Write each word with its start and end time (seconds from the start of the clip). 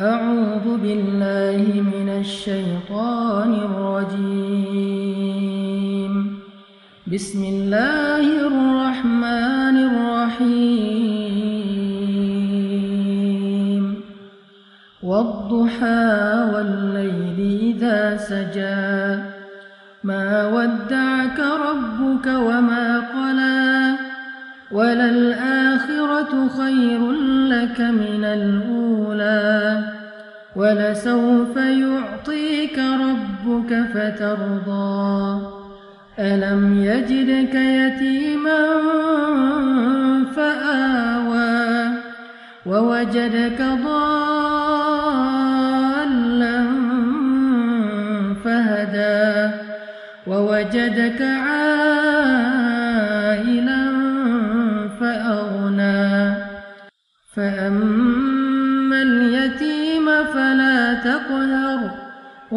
أعوذ 0.00 0.76
بالله 0.76 1.80
من 1.80 2.08
الشيطان 2.20 3.54
الرجيم. 3.54 4.52
بسم 7.12 7.44
الله 7.44 8.24
الرحمن 8.46 9.76
الرحيم. 9.88 10.84
والضحى 15.02 16.12
والليل 16.54 17.38
إذا 17.62 18.16
سجى. 18.16 19.22
ما 20.04 20.48
ودعك 20.48 21.40
ربك 21.40 22.26
وما 22.26 23.00
قلى. 23.00 23.96
وللآخرة 24.72 26.48
خير 26.48 27.12
لك 27.48 27.80
من 27.80 28.24
الأولى. 28.24 29.95
ولسوف 30.56 31.56
يعطيك 31.56 32.78
ربك 32.78 33.84
فترضى. 33.94 35.40
ألم 36.18 36.82
يجدك 36.82 37.54
يتيما 37.54 38.66
فآوى. 40.36 41.88
ووجدك 42.66 43.62
ضالا 43.84 43.95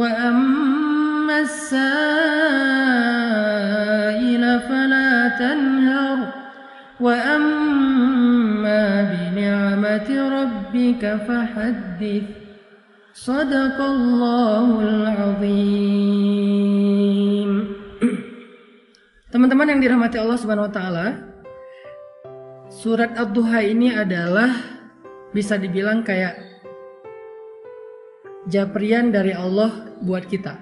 وأما 0.09 1.37
السائل 1.41 2.85
فلا 4.61 5.13
تنهر 5.39 6.19
وأما 7.01 8.85
بنعمة 9.13 10.09
ربك 10.39 11.03
فحدث 11.29 12.25
صدق 13.15 13.79
الله 13.81 14.67
العظيم 14.81 16.25
Teman-teman 19.35 19.67
yang 19.67 19.83
dirahmati 19.83 20.15
Allah 20.23 20.39
Subhanahu 20.39 20.71
wa 20.71 20.75
taala, 20.75 21.27
surat 22.71 23.19
Ad-Duha 23.19 23.67
ini 23.67 23.91
adalah 23.91 24.47
bisa 25.35 25.59
dibilang 25.59 26.07
kayak 26.07 26.48
japrian 28.50 29.14
dari 29.14 29.32
Allah 29.32 29.94
buat 30.02 30.26
kita. 30.26 30.58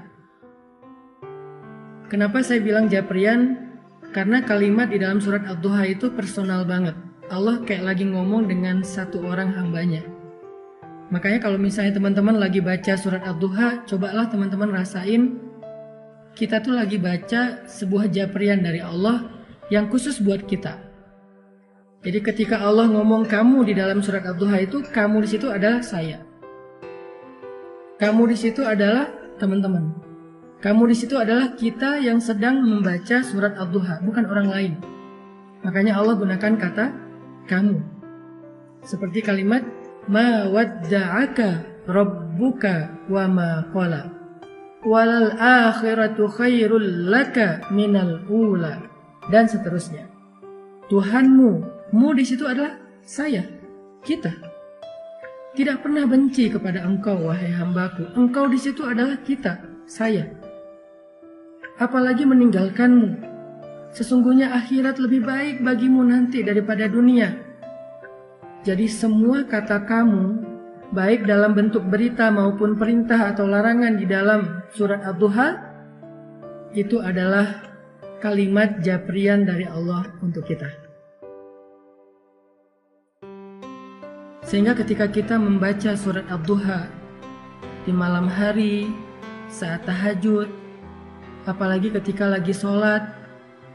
Kenapa 2.12 2.44
saya 2.44 2.60
bilang 2.60 2.92
japrian? 2.92 3.68
Karena 4.12 4.44
kalimat 4.44 4.92
di 4.92 5.00
dalam 5.00 5.20
surat 5.20 5.44
Ad-Duha 5.44 5.88
itu 5.88 6.12
personal 6.12 6.64
banget. 6.64 6.96
Allah 7.28 7.60
kayak 7.64 7.84
lagi 7.84 8.08
ngomong 8.08 8.48
dengan 8.48 8.84
satu 8.84 9.20
orang 9.24 9.52
hambanya. 9.56 10.04
Makanya 11.12 11.40
kalau 11.44 11.60
misalnya 11.60 11.96
teman-teman 11.96 12.36
lagi 12.40 12.64
baca 12.64 12.96
surat 12.96 13.24
Ad-Duha, 13.24 13.88
cobalah 13.88 14.28
teman-teman 14.32 14.72
rasain 14.72 15.40
kita 16.36 16.62
tuh 16.62 16.76
lagi 16.76 17.02
baca 17.02 17.66
sebuah 17.66 18.14
japrian 18.14 18.62
dari 18.62 18.84
Allah 18.84 19.32
yang 19.74 19.88
khusus 19.92 20.20
buat 20.24 20.44
kita. 20.48 20.80
Jadi 22.04 22.20
ketika 22.24 22.64
Allah 22.64 22.88
ngomong 22.88 23.28
kamu 23.28 23.68
di 23.68 23.74
dalam 23.76 24.00
surat 24.00 24.24
Ad-Duha 24.24 24.64
itu, 24.64 24.84
kamu 24.88 25.24
di 25.24 25.28
situ 25.28 25.52
adalah 25.52 25.84
saya. 25.84 26.27
Kamu 27.98 28.30
di 28.30 28.38
situ 28.38 28.62
adalah 28.62 29.10
teman-teman. 29.42 29.90
Kamu 30.62 30.86
di 30.90 30.96
situ 30.98 31.18
adalah 31.18 31.58
kita 31.58 31.98
yang 31.98 32.22
sedang 32.22 32.62
membaca 32.62 33.26
surat 33.26 33.58
Ad-Duha, 33.58 34.06
bukan 34.06 34.26
orang 34.30 34.48
lain. 34.50 34.74
Makanya 35.66 35.98
Allah 35.98 36.14
gunakan 36.18 36.54
kata 36.62 36.86
kamu. 37.50 37.78
Seperti 38.86 39.26
kalimat 39.26 39.66
ma 40.06 40.46
wadda'aka 40.46 41.86
rabbuka 41.90 43.06
wa 43.10 43.26
ma 43.26 43.50
qala 43.74 44.18
walal 44.86 45.34
akhiratu 45.36 46.30
khairul 46.30 47.10
laka 47.10 47.66
minal 47.74 48.24
ula 48.30 48.78
dan 49.34 49.50
seterusnya. 49.50 50.08
Tuhanmu, 50.88 51.52
mu 51.92 52.10
di 52.16 52.24
situ 52.24 52.48
adalah 52.48 52.80
saya, 53.04 53.44
kita. 54.06 54.32
Tidak 55.58 55.82
pernah 55.82 56.06
benci 56.06 56.54
kepada 56.54 56.86
engkau 56.86 57.18
wahai 57.18 57.50
hambaku. 57.50 58.14
Engkau 58.14 58.46
di 58.46 58.62
situ 58.62 58.86
adalah 58.86 59.18
kita, 59.26 59.58
saya. 59.90 60.30
Apalagi 61.82 62.30
meninggalkanmu. 62.30 63.26
Sesungguhnya 63.90 64.54
akhirat 64.54 65.02
lebih 65.02 65.26
baik 65.26 65.66
bagimu 65.66 66.06
nanti 66.06 66.46
daripada 66.46 66.86
dunia. 66.86 67.34
Jadi 68.62 68.86
semua 68.86 69.50
kata 69.50 69.82
kamu 69.82 70.46
baik 70.94 71.26
dalam 71.26 71.58
bentuk 71.58 71.90
berita 71.90 72.30
maupun 72.30 72.78
perintah 72.78 73.34
atau 73.34 73.50
larangan 73.50 73.98
di 73.98 74.06
dalam 74.06 74.62
surat 74.70 75.02
Ad-Duha 75.02 75.50
itu 76.78 77.02
adalah 77.02 77.66
kalimat 78.22 78.78
japrian 78.86 79.42
dari 79.42 79.66
Allah 79.66 80.06
untuk 80.22 80.46
kita. 80.46 80.87
Sehingga 84.48 84.72
ketika 84.80 85.12
kita 85.12 85.36
membaca 85.36 85.92
surat 86.00 86.24
Ad-Duha 86.32 86.88
di 87.84 87.92
malam 87.92 88.32
hari, 88.32 88.88
saat 89.52 89.84
tahajud, 89.84 90.48
apalagi 91.44 91.92
ketika 91.92 92.32
lagi 92.32 92.56
sholat, 92.56 93.12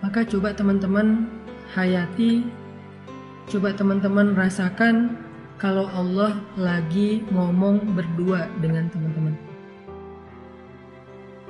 maka 0.01 0.25
coba 0.25 0.57
teman-teman 0.57 1.29
hayati, 1.77 2.49
coba 3.53 3.77
teman-teman 3.77 4.33
rasakan 4.33 5.21
kalau 5.61 5.93
Allah 5.93 6.41
lagi 6.57 7.21
ngomong 7.29 7.93
berdua 7.93 8.49
dengan 8.65 8.89
teman-teman. 8.89 9.37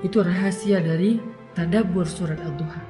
Itu 0.02 0.18
rahasia 0.26 0.82
dari 0.82 1.22
tadabbur 1.54 2.10
surat 2.10 2.42
Ad-Duha. 2.42 2.82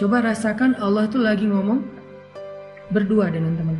Coba 0.00 0.24
rasakan 0.24 0.80
Allah 0.80 1.12
tuh 1.12 1.20
lagi 1.20 1.44
ngomong 1.44 1.84
berdua 2.88 3.28
dengan 3.28 3.52
teman-temannya. 3.52 3.79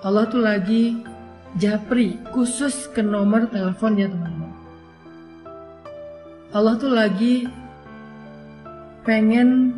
Allah 0.00 0.24
tuh 0.32 0.40
lagi 0.40 0.96
japri 1.60 2.16
khusus 2.32 2.88
ke 2.88 3.04
nomor 3.04 3.52
teleponnya 3.52 4.08
teman-teman. 4.08 4.52
Allah 6.56 6.74
tuh 6.80 6.88
lagi 6.88 7.44
pengen 9.04 9.76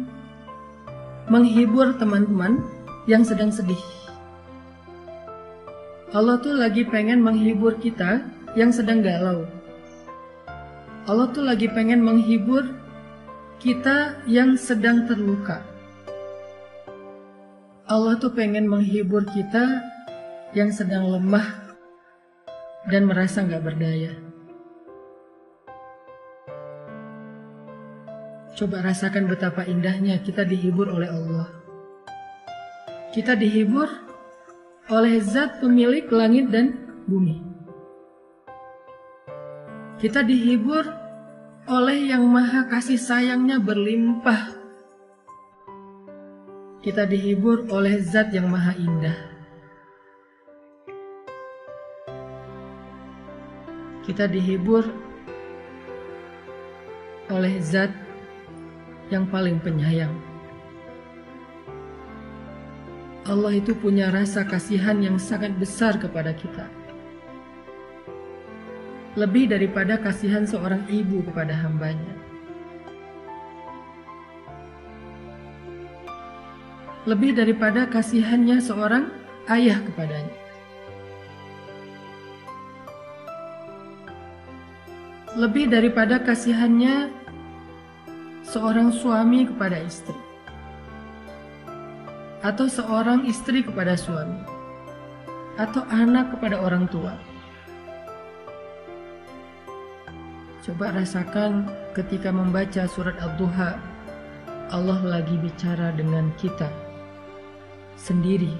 menghibur 1.27 1.99
teman-teman 1.99 2.63
yang 3.11 3.27
sedang 3.27 3.51
sedih. 3.51 3.83
Allah 6.15 6.39
tuh 6.39 6.55
lagi 6.55 6.87
pengen 6.87 7.19
menghibur 7.19 7.75
kita 7.83 8.23
yang 8.55 8.71
sedang 8.71 9.03
galau. 9.03 9.43
Allah 11.11 11.35
tuh 11.35 11.43
lagi 11.43 11.67
pengen 11.67 11.99
menghibur 11.99 12.63
kita 13.59 14.23
yang 14.31 14.55
sedang 14.55 15.03
terluka. 15.11 15.67
Allah 17.91 18.15
tuh 18.23 18.31
pengen 18.31 18.71
menghibur 18.71 19.27
kita 19.27 19.92
yang 20.53 20.69
sedang 20.69 21.09
lemah 21.09 21.73
dan 22.89 23.09
merasa 23.09 23.41
nggak 23.41 23.65
berdaya. 23.65 24.13
Coba 28.53 28.85
rasakan 28.85 29.33
betapa 29.33 29.65
indahnya 29.65 30.21
kita 30.21 30.45
dihibur 30.45 30.93
oleh 30.93 31.09
Allah. 31.09 31.49
Kita 33.17 33.33
dihibur 33.33 33.89
oleh 34.93 35.17
zat 35.25 35.65
pemilik 35.65 36.05
langit 36.13 36.53
dan 36.53 36.77
bumi. 37.09 37.41
Kita 39.97 40.21
dihibur 40.21 40.85
oleh 41.65 42.13
yang 42.13 42.29
maha 42.29 42.69
kasih 42.69 43.01
sayangnya 43.01 43.57
berlimpah. 43.57 44.61
Kita 46.85 47.09
dihibur 47.09 47.73
oleh 47.73 48.05
zat 48.05 48.37
yang 48.37 48.53
maha 48.53 48.77
indah. 48.77 49.32
Kita 54.03 54.27
dihibur 54.27 54.83
oleh 57.31 57.55
zat 57.63 57.95
yang 59.15 59.31
paling 59.31 59.63
penyayang. 59.63 60.11
Allah 63.23 63.55
itu 63.55 63.79
punya 63.79 64.11
rasa 64.11 64.43
kasihan 64.43 64.99
yang 64.99 65.15
sangat 65.23 65.55
besar 65.55 65.95
kepada 66.03 66.35
kita. 66.35 66.67
Lebih 69.15 69.55
daripada 69.55 69.95
kasihan 70.03 70.43
seorang 70.43 70.83
ibu 70.91 71.23
kepada 71.31 71.55
hambanya. 71.55 72.19
Lebih 77.07 77.39
daripada 77.39 77.87
kasihannya 77.87 78.59
seorang 78.59 79.15
ayah 79.47 79.79
kepadanya. 79.87 80.42
Lebih 85.33 85.73
daripada 85.73 86.21
kasihannya 86.21 87.09
seorang 88.45 88.93
suami 88.93 89.49
kepada 89.49 89.81
istri. 89.81 90.17
Atau 92.45 92.69
seorang 92.69 93.25
istri 93.25 93.65
kepada 93.65 93.97
suami. 93.97 94.37
Atau 95.57 95.87
anak 95.89 96.37
kepada 96.37 96.61
orang 96.61 96.85
tua. 96.91 97.17
Coba 100.63 100.95
rasakan 100.95 101.67
ketika 101.97 102.31
membaca 102.31 102.87
surat 102.87 103.17
Al-Duha, 103.19 103.81
Allah 104.69 105.01
lagi 105.01 105.35
bicara 105.41 105.97
dengan 105.97 106.29
kita. 106.37 106.69
Sendiri, 107.97 108.53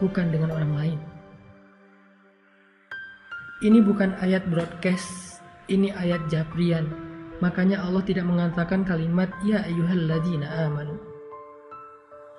bukan 0.00 0.32
dengan 0.32 0.52
orang 0.52 0.72
lain. 0.74 1.00
Ini 3.64 3.78
bukan 3.80 4.12
ayat 4.20 4.44
broadcast, 4.52 5.35
ini 5.66 5.90
ayat 5.94 6.26
japrian. 6.30 6.86
Makanya 7.44 7.84
Allah 7.84 8.00
tidak 8.00 8.24
mengatakan 8.24 8.86
kalimat 8.86 9.28
ya 9.44 9.60
ayyuhalladzina 9.66 10.46
amanu. 10.66 10.96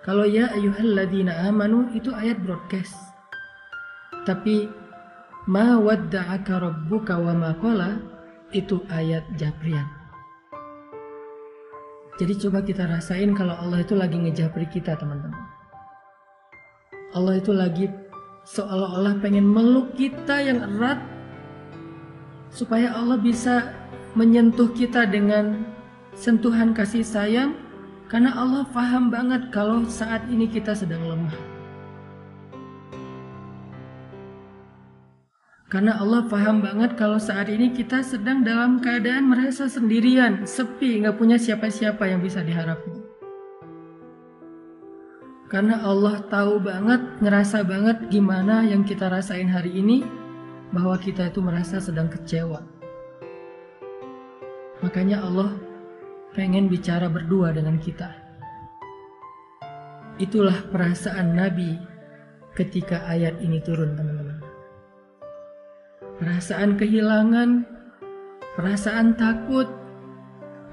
Kalau 0.01 0.25
ya 0.25 0.49
ayyuhalladzina 0.55 1.45
amanu 1.45 1.91
itu 1.93 2.09
ayat 2.15 2.41
broadcast. 2.41 2.95
Tapi 4.25 4.71
ma 5.47 5.77
wadda'aka 5.77 6.53
rabbuka 6.59 7.19
wa 7.19 7.33
ma 7.35 7.51
qala 7.61 8.01
itu 8.55 8.81
ayat 8.89 9.27
japrian. 9.37 9.85
Jadi 12.17 12.33
coba 12.41 12.65
kita 12.65 12.89
rasain 12.89 13.37
kalau 13.37 13.53
Allah 13.53 13.85
itu 13.85 13.93
lagi 13.93 14.17
ngejapri 14.17 14.65
kita 14.73 14.97
teman-teman. 14.97 15.37
Allah 17.13 17.37
itu 17.37 17.53
lagi 17.53 17.85
seolah-olah 18.49 19.21
pengen 19.21 19.45
meluk 19.45 19.93
kita 19.93 20.41
yang 20.41 20.65
erat 20.65 21.16
supaya 22.51 22.93
Allah 22.95 23.19
bisa 23.19 23.73
menyentuh 24.17 24.71
kita 24.73 25.05
dengan 25.05 25.65
sentuhan 26.17 26.73
kasih 26.73 27.05
sayang 27.05 27.53
karena 28.07 28.33
Allah 28.33 28.63
paham 28.71 29.11
banget 29.11 29.51
kalau 29.51 29.83
saat 29.85 30.25
ini 30.31 30.47
kita 30.47 30.71
sedang 30.71 31.03
lemah. 31.05 31.57
Karena 35.67 35.99
Allah 35.99 36.23
paham 36.31 36.63
banget 36.63 36.95
kalau 36.95 37.19
saat 37.19 37.51
ini 37.51 37.75
kita 37.75 37.99
sedang 37.99 38.39
dalam 38.39 38.79
keadaan 38.79 39.27
merasa 39.27 39.67
sendirian, 39.67 40.47
sepi, 40.47 41.03
nggak 41.03 41.19
punya 41.19 41.35
siapa-siapa 41.35 42.07
yang 42.07 42.23
bisa 42.23 42.39
diharapkan. 42.39 43.03
Karena 45.51 45.83
Allah 45.83 46.23
tahu 46.31 46.63
banget, 46.63 47.19
ngerasa 47.19 47.67
banget 47.67 48.07
gimana 48.07 48.63
yang 48.63 48.87
kita 48.87 49.11
rasain 49.11 49.51
hari 49.51 49.75
ini, 49.75 50.07
bahwa 50.71 50.99
kita 50.99 51.31
itu 51.31 51.39
merasa 51.39 51.79
sedang 51.79 52.11
kecewa. 52.11 52.59
Makanya 54.83 55.25
Allah 55.25 55.57
pengen 56.37 56.69
bicara 56.69 57.09
berdua 57.09 57.49
dengan 57.55 57.81
kita. 57.81 58.13
Itulah 60.17 60.69
perasaan 60.73 61.37
Nabi 61.37 61.77
ketika 62.57 63.05
ayat 63.05 63.37
ini 63.41 63.61
turun, 63.61 63.93
teman-teman. 63.93 64.41
Perasaan 66.17 66.73
kehilangan, 66.73 67.65
perasaan 68.57 69.13
takut, 69.13 69.69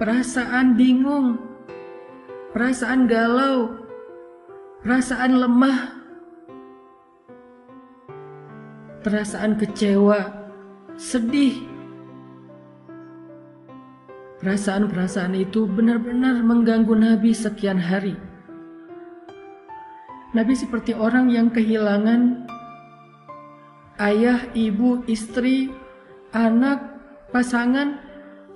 perasaan 0.00 0.76
bingung, 0.80 1.36
perasaan 2.56 3.04
galau, 3.04 3.84
perasaan 4.80 5.36
lemah, 5.36 6.03
perasaan 9.04 9.60
kecewa, 9.60 10.32
sedih. 10.96 11.60
Perasaan-perasaan 14.40 15.36
itu 15.36 15.68
benar-benar 15.68 16.40
mengganggu 16.40 16.96
Nabi 16.96 17.36
sekian 17.36 17.76
hari. 17.76 18.16
Nabi 20.34 20.52
seperti 20.56 20.96
orang 20.96 21.30
yang 21.30 21.52
kehilangan 21.52 22.48
ayah, 24.02 24.50
ibu, 24.56 25.06
istri, 25.06 25.70
anak, 26.34 26.82
pasangan 27.30 28.02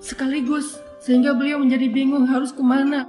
sekaligus 0.03 0.75
sehingga 0.99 1.31
beliau 1.31 1.63
menjadi 1.63 1.87
bingung 1.87 2.27
harus 2.27 2.51
ke 2.51 2.59
mana. 2.59 3.07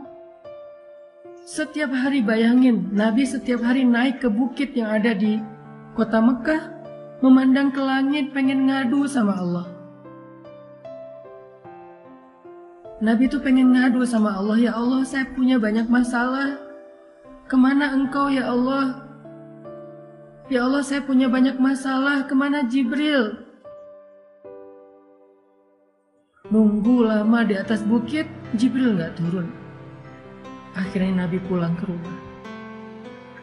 Setiap 1.43 1.91
hari 1.91 2.23
bayangin, 2.23 2.95
Nabi 2.95 3.27
setiap 3.27 3.67
hari 3.67 3.83
naik 3.83 4.23
ke 4.23 4.31
bukit 4.31 4.71
yang 4.79 4.95
ada 4.95 5.11
di 5.11 5.43
kota 5.99 6.23
Mekah, 6.23 6.80
memandang 7.21 7.69
ke 7.69 7.81
langit 7.81 8.33
pengen 8.33 8.69
ngadu 8.69 9.05
sama 9.05 9.37
Allah. 9.37 9.67
Nabi 13.01 13.33
itu 13.33 13.41
pengen 13.41 13.73
ngadu 13.73 14.05
sama 14.05 14.37
Allah, 14.37 14.61
ya 14.61 14.73
Allah 14.77 15.05
saya 15.09 15.25
punya 15.33 15.57
banyak 15.57 15.89
masalah. 15.89 16.61
Ke 17.49 17.57
mana 17.57 17.97
engkau 17.97 18.29
ya 18.29 18.53
Allah? 18.53 19.09
Ya 20.53 20.69
Allah 20.69 20.85
saya 20.85 21.01
punya 21.01 21.31
banyak 21.31 21.57
masalah, 21.57 22.29
ke 22.29 22.35
mana 22.37 22.67
Jibril? 22.69 23.41
Nunggu 26.51 27.07
lama 27.07 27.47
di 27.47 27.55
atas 27.57 27.81
bukit, 27.87 28.27
Jibril 28.59 28.99
nggak 28.99 29.17
turun. 29.17 29.49
Akhirnya 30.77 31.25
Nabi 31.25 31.39
pulang 31.47 31.79
ke 31.79 31.87
rumah. 31.87 32.17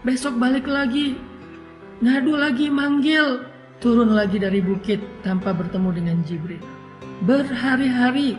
Besok 0.03 0.37
balik 0.37 0.67
lagi, 0.69 1.17
ngadu 2.03 2.35
lagi 2.37 2.67
manggil, 2.67 3.46
turun 3.77 4.13
lagi 4.17 4.41
dari 4.41 4.61
bukit 4.61 5.01
tanpa 5.21 5.53
bertemu 5.53 5.89
dengan 5.93 6.17
Jibril. 6.25 6.61
Berhari-hari, 7.25 8.37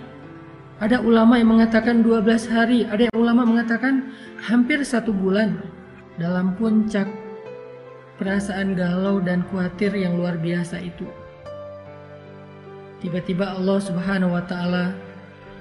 ada 0.79 1.03
ulama 1.03 1.39
yang 1.39 1.59
mengatakan 1.59 2.03
12 2.03 2.47
hari, 2.51 2.87
ada 2.87 3.11
yang 3.11 3.17
ulama 3.19 3.43
mengatakan 3.47 4.15
hampir 4.39 4.83
satu 4.87 5.11
bulan 5.11 5.59
dalam 6.19 6.55
puncak 6.59 7.07
perasaan 8.19 8.75
galau 8.75 9.23
dan 9.23 9.47
khawatir 9.47 9.95
yang 9.95 10.19
luar 10.19 10.39
biasa 10.39 10.83
itu. 10.83 11.07
Tiba-tiba 12.99 13.55
Allah 13.55 13.79
Subhanahu 13.79 14.35
wa 14.35 14.43
taala 14.43 14.91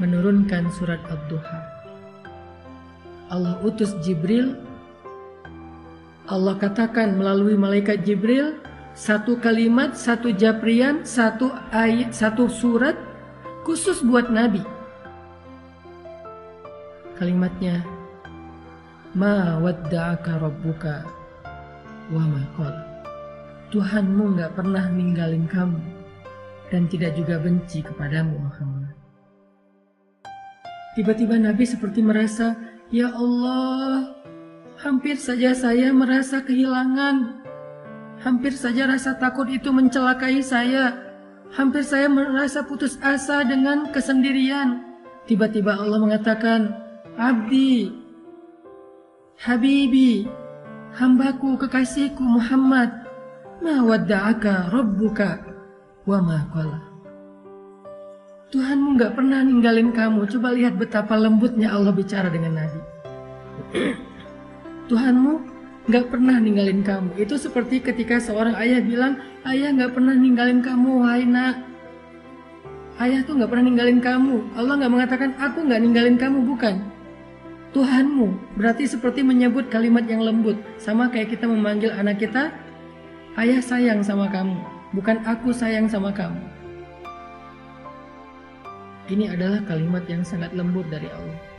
menurunkan 0.01 0.73
surat 0.73 0.97
Ad-Duha. 1.05 1.59
Allah 3.29 3.61
utus 3.61 3.93
Jibril 4.01 4.57
Allah 6.27 6.59
katakan 6.59 7.15
melalui 7.15 7.55
malaikat 7.55 8.03
Jibril 8.03 8.59
satu 8.97 9.37
kalimat, 9.37 9.93
satu 9.93 10.33
japrian, 10.33 11.05
satu 11.05 11.53
ayat, 11.69 12.17
satu 12.17 12.49
surat 12.49 12.97
khusus 13.61 14.01
buat 14.01 14.33
Nabi. 14.33 14.65
Kalimatnya 17.21 17.85
Ma 19.13 19.61
wadda'aka 19.61 20.41
rabbuka 20.41 21.05
wa 22.09 22.25
ma 22.25 22.41
Tuhanmu 23.69 24.37
nggak 24.37 24.57
pernah 24.57 24.89
ninggalin 24.89 25.45
kamu 25.45 25.81
dan 26.73 26.89
tidak 26.89 27.13
juga 27.13 27.37
benci 27.37 27.85
kepadamu 27.85 28.33
Muhammad. 28.49 28.95
Tiba-tiba 30.97 31.37
Nabi 31.37 31.69
seperti 31.69 32.01
merasa 32.01 32.57
Ya 32.89 33.11
Allah, 33.13 34.15
hampir 34.79 35.19
saja 35.19 35.51
saya 35.53 35.91
merasa 35.91 36.41
kehilangan. 36.41 37.46
Hampir 38.17 38.53
saja 38.57 38.89
rasa 38.89 39.13
takut 39.17 39.45
itu 39.45 39.69
mencelakai 39.69 40.41
saya. 40.41 40.97
Hampir 41.53 41.85
saya 41.85 42.09
merasa 42.09 42.65
putus 42.65 42.97
asa 42.99 43.45
dengan 43.45 43.93
kesendirian. 43.93 44.81
Tiba-tiba 45.29 45.77
Allah 45.77 45.99
mengatakan, 46.01 46.73
Abdi, 47.17 47.93
Habibi, 49.37 50.25
hambaku 50.97 51.61
kekasihku 51.61 52.23
Muhammad, 52.25 52.89
ma 53.61 53.85
wadda'aka 53.85 54.73
rabbuka 54.73 55.45
wa 56.09 56.17
ma 56.17 56.39
qala. 56.49 56.79
Tuhanmu 58.47 58.95
gak 58.95 59.13
pernah 59.19 59.43
ninggalin 59.43 59.91
kamu. 59.91 60.23
Coba 60.31 60.55
lihat 60.55 60.79
betapa 60.79 61.19
lembutnya 61.19 61.75
Allah 61.75 61.91
bicara 61.91 62.31
dengan 62.31 62.63
Nabi. 62.63 62.79
Tuhanmu 64.89 65.56
gak 65.87 66.11
pernah 66.11 66.35
ninggalin 66.37 66.83
kamu. 66.83 67.15
Itu 67.15 67.39
seperti 67.39 67.79
ketika 67.79 68.19
seorang 68.19 68.55
ayah 68.59 68.83
bilang, 68.83 69.19
ayah 69.47 69.71
gak 69.71 69.95
pernah 69.95 70.13
ninggalin 70.13 70.59
kamu, 70.59 70.89
wahai 71.03 71.23
nak. 71.23 71.63
Ayah 72.99 73.23
tuh 73.23 73.39
gak 73.39 73.47
pernah 73.47 73.65
ninggalin 73.71 74.03
kamu. 74.03 74.51
Allah 74.55 74.73
gak 74.83 74.91
mengatakan, 74.91 75.29
aku 75.39 75.63
gak 75.63 75.79
ninggalin 75.79 76.19
kamu, 76.19 76.43
bukan. 76.43 76.83
Tuhanmu 77.71 78.57
berarti 78.59 78.87
seperti 78.87 79.23
menyebut 79.23 79.67
kalimat 79.71 80.03
yang 80.07 80.23
lembut. 80.23 80.59
Sama 80.79 81.07
kayak 81.07 81.35
kita 81.35 81.47
memanggil 81.47 81.91
anak 81.95 82.19
kita, 82.19 82.51
ayah 83.39 83.63
sayang 83.63 84.03
sama 84.03 84.27
kamu. 84.27 84.59
Bukan 84.95 85.23
aku 85.23 85.51
sayang 85.51 85.87
sama 85.87 86.11
kamu. 86.15 86.41
Ini 89.07 89.39
adalah 89.39 89.63
kalimat 89.63 90.03
yang 90.11 90.23
sangat 90.23 90.51
lembut 90.51 90.83
dari 90.91 91.07
Allah. 91.07 91.56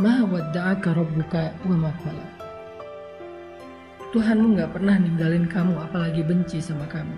Ma 0.00 0.24
wadda'aka 0.24 0.96
rabbuka 0.96 1.52
wa 1.68 1.76
ma 1.88 1.92
Tuhanmu 4.12 4.56
nggak 4.56 4.76
pernah 4.76 4.96
ninggalin 5.00 5.48
kamu 5.48 5.76
apalagi 5.88 6.20
benci 6.20 6.60
sama 6.60 6.84
kamu. 6.84 7.16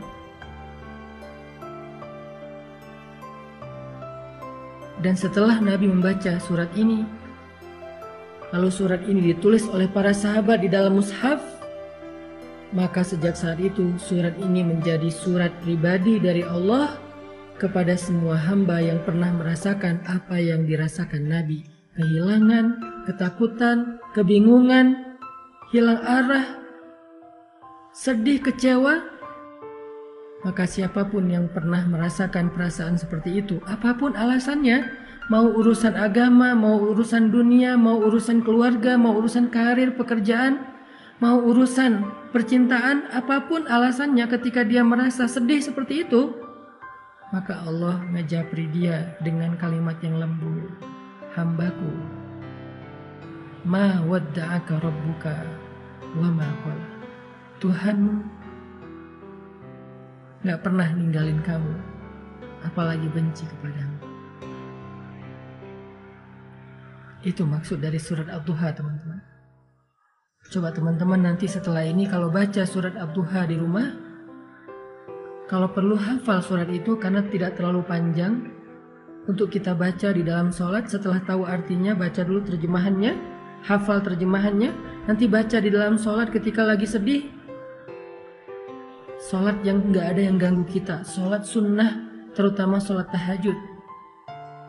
Dan 5.02 5.18
setelah 5.18 5.58
Nabi 5.58 5.90
membaca 5.90 6.38
surat 6.38 6.70
ini, 6.78 7.02
lalu 8.54 8.70
surat 8.70 9.02
ini 9.10 9.34
ditulis 9.34 9.66
oleh 9.66 9.90
para 9.90 10.14
sahabat 10.14 10.62
di 10.62 10.70
dalam 10.70 11.02
mushaf, 11.02 11.42
maka 12.70 13.02
sejak 13.02 13.34
saat 13.34 13.58
itu 13.58 13.90
surat 13.98 14.32
ini 14.38 14.62
menjadi 14.62 15.10
surat 15.10 15.50
pribadi 15.66 16.22
dari 16.22 16.46
Allah 16.46 16.94
kepada 17.58 17.98
semua 17.98 18.38
hamba 18.38 18.78
yang 18.78 19.02
pernah 19.02 19.34
merasakan 19.34 19.98
apa 20.06 20.38
yang 20.38 20.62
dirasakan 20.62 21.26
Nabi. 21.26 21.73
Kehilangan, 21.94 22.82
ketakutan, 23.06 24.02
kebingungan, 24.18 25.14
hilang 25.70 26.02
arah, 26.02 26.58
sedih, 27.94 28.42
kecewa, 28.42 28.98
maka 30.42 30.66
siapa 30.66 31.06
pun 31.06 31.30
yang 31.30 31.46
pernah 31.54 31.86
merasakan 31.86 32.50
perasaan 32.50 32.98
seperti 32.98 33.38
itu, 33.38 33.62
apa 33.70 33.94
pun 33.94 34.18
alasannya, 34.18 34.90
mau 35.30 35.46
urusan 35.46 35.94
agama, 35.94 36.58
mau 36.58 36.82
urusan 36.82 37.30
dunia, 37.30 37.78
mau 37.78 38.02
urusan 38.02 38.42
keluarga, 38.42 38.98
mau 38.98 39.14
urusan 39.14 39.54
karir, 39.54 39.94
pekerjaan, 39.94 40.66
mau 41.22 41.38
urusan 41.46 42.02
percintaan, 42.34 43.06
apa 43.14 43.46
pun 43.46 43.70
alasannya 43.70 44.26
ketika 44.34 44.66
dia 44.66 44.82
merasa 44.82 45.30
sedih 45.30 45.62
seperti 45.62 46.10
itu, 46.10 46.34
maka 47.30 47.62
Allah 47.62 48.02
ngejapri 48.10 48.66
dia 48.74 49.14
dengan 49.22 49.54
kalimat 49.54 49.94
yang 50.02 50.18
lembut. 50.18 51.03
Hambaku, 51.34 51.90
ma 53.66 53.98
wadda'aka 54.06 54.78
rabbuka 54.78 55.34
wa 56.14 56.30
ma 56.30 56.46
qala. 56.62 56.88
Tuhanmu 57.58 58.14
gak 60.46 60.62
pernah 60.62 60.94
ninggalin 60.94 61.42
kamu, 61.42 61.74
apalagi 62.62 63.10
benci 63.10 63.50
kepadamu. 63.50 63.98
Itu 67.26 67.42
maksud 67.50 67.82
dari 67.82 67.98
surat 67.98 68.30
Abduha 68.30 68.70
teman-teman. 68.70 69.18
Coba 70.54 70.70
teman-teman 70.70 71.18
nanti 71.18 71.50
setelah 71.50 71.82
ini 71.82 72.06
kalau 72.06 72.30
baca 72.30 72.62
surat 72.62 72.94
Abduha 72.94 73.50
di 73.50 73.58
rumah, 73.58 73.90
kalau 75.50 75.66
perlu 75.74 75.98
hafal 75.98 76.38
surat 76.46 76.70
itu 76.70 76.94
karena 76.94 77.26
tidak 77.26 77.58
terlalu 77.58 77.82
panjang, 77.82 78.53
untuk 79.24 79.52
kita 79.52 79.72
baca 79.72 80.12
di 80.12 80.22
dalam 80.24 80.52
sholat 80.52 80.88
setelah 80.88 81.20
tahu 81.24 81.48
artinya 81.48 81.96
baca 81.96 82.20
dulu 82.24 82.44
terjemahannya, 82.44 83.16
hafal 83.64 84.04
terjemahannya, 84.04 84.70
nanti 85.08 85.24
baca 85.24 85.60
di 85.60 85.70
dalam 85.72 85.96
sholat 85.96 86.28
ketika 86.28 86.60
lagi 86.64 86.84
sedih, 86.84 87.22
Sholat 89.24 89.64
yang 89.64 89.88
nggak 89.88 90.04
ada 90.04 90.20
yang 90.20 90.36
ganggu 90.36 90.68
kita, 90.68 91.00
sholat 91.00 91.48
sunnah, 91.48 92.04
terutama 92.36 92.76
sholat 92.76 93.08
tahajud. 93.08 93.56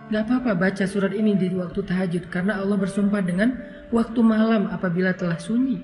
Gak 0.07 0.31
apa-apa 0.31 0.55
baca 0.55 0.87
surat 0.87 1.11
ini 1.11 1.35
di 1.35 1.51
waktu 1.51 1.83
tahajud, 1.83 2.31
karena 2.31 2.63
Allah 2.63 2.79
bersumpah 2.79 3.19
dengan 3.19 3.57
waktu 3.91 4.15
malam 4.23 4.71
apabila 4.71 5.11
telah 5.11 5.35
sunyi, 5.35 5.83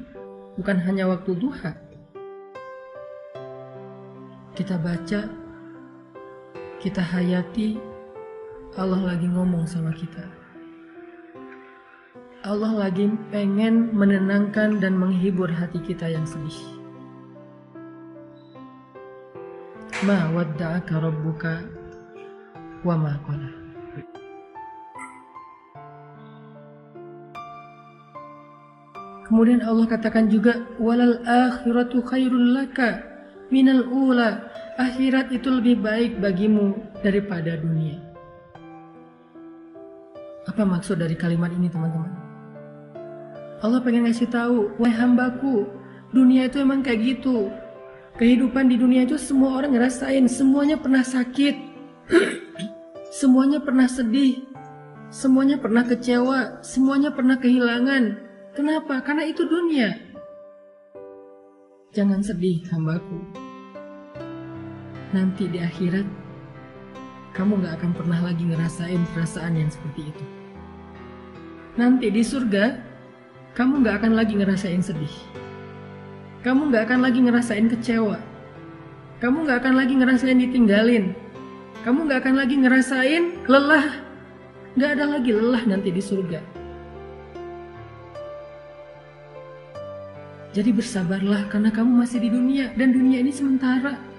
bukan 0.55 0.79
hanya 0.87 1.03
waktu 1.11 1.35
duha. 1.35 1.75
Kita 4.55 4.79
baca, 4.79 5.27
kita 6.79 7.01
hayati, 7.01 7.75
Allah 8.79 9.03
lagi 9.03 9.27
ngomong 9.27 9.67
sama 9.67 9.91
kita. 9.91 10.23
Allah 12.47 12.87
lagi 12.87 13.11
pengen 13.27 13.91
menenangkan 13.91 14.79
dan 14.79 14.95
menghibur 14.95 15.51
hati 15.51 15.83
kita 15.83 16.07
yang 16.07 16.23
sedih. 16.23 16.81
ma 20.01 20.33
wadda'aka 20.33 20.97
rabbuka 20.97 21.61
wa 22.81 22.97
ma 22.97 23.13
qala. 23.21 23.51
Kemudian 29.29 29.61
Allah 29.63 29.87
katakan 29.87 30.27
juga 30.27 30.65
walal 30.81 31.21
akhiratu 31.23 32.03
khairul 32.03 32.57
laka 32.57 33.03
minal 33.53 33.85
ula. 33.87 34.49
Akhirat 34.79 35.29
itu 35.29 35.51
lebih 35.51 35.83
baik 35.83 36.17
bagimu 36.23 36.73
daripada 37.05 37.59
dunia. 37.59 38.10
Apa 40.49 40.65
maksud 40.65 40.97
dari 40.97 41.13
kalimat 41.13 41.53
ini 41.53 41.69
teman-teman? 41.69 42.09
Allah 43.61 43.77
pengen 43.85 44.09
ngasih 44.09 44.25
tahu, 44.25 44.73
wahai 44.81 44.97
hambaku, 44.97 45.69
dunia 46.09 46.49
itu 46.49 46.57
emang 46.57 46.81
kayak 46.81 47.01
gitu. 47.17 47.53
Kehidupan 48.17 48.65
di 48.65 48.75
dunia 48.81 49.05
itu 49.05 49.21
semua 49.21 49.61
orang 49.61 49.77
ngerasain, 49.77 50.25
semuanya 50.25 50.81
pernah 50.81 51.05
sakit, 51.05 51.55
semuanya 53.21 53.61
pernah 53.61 53.85
sedih, 53.85 54.41
semuanya 55.13 55.61
pernah 55.61 55.85
kecewa, 55.85 56.65
semuanya 56.65 57.13
pernah 57.13 57.37
kehilangan. 57.37 58.03
Kenapa? 58.57 58.97
Karena 59.05 59.29
itu 59.29 59.45
dunia. 59.45 59.93
Jangan 61.93 62.25
sedih, 62.25 62.65
hambaku. 62.73 63.19
Nanti 65.13 65.45
di 65.47 65.61
akhirat, 65.61 66.07
kamu 67.31 67.63
gak 67.63 67.79
akan 67.79 67.91
pernah 67.95 68.19
lagi 68.19 68.43
ngerasain 68.43 69.01
perasaan 69.15 69.55
yang 69.55 69.71
seperti 69.71 70.11
itu. 70.11 70.25
Nanti 71.79 72.11
di 72.11 72.19
surga, 72.19 72.75
kamu 73.55 73.87
gak 73.87 74.03
akan 74.03 74.13
lagi 74.19 74.35
ngerasain 74.35 74.83
sedih. 74.83 75.15
Kamu 76.43 76.67
gak 76.75 76.91
akan 76.91 76.99
lagi 76.99 77.19
ngerasain 77.23 77.71
kecewa. 77.71 78.19
Kamu 79.23 79.47
gak 79.47 79.63
akan 79.63 79.73
lagi 79.79 79.93
ngerasain 79.95 80.43
ditinggalin. 80.43 81.15
Kamu 81.87 82.11
gak 82.11 82.27
akan 82.27 82.35
lagi 82.35 82.55
ngerasain 82.59 83.23
lelah. 83.47 84.03
Gak 84.75 84.99
ada 84.99 85.15
lagi 85.15 85.31
lelah 85.31 85.63
nanti 85.63 85.87
di 85.87 86.03
surga. 86.03 86.43
Jadi 90.51 90.75
bersabarlah 90.75 91.47
karena 91.47 91.71
kamu 91.71 92.03
masih 92.03 92.19
di 92.19 92.27
dunia 92.27 92.75
dan 92.75 92.91
dunia 92.91 93.23
ini 93.23 93.31
sementara. 93.31 94.10